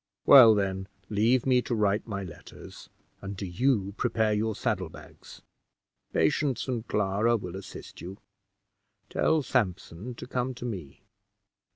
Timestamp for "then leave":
0.55-1.45